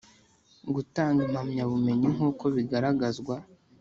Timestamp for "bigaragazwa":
2.55-3.35